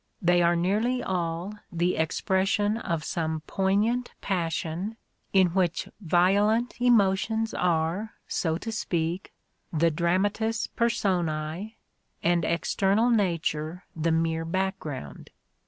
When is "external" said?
12.43-13.11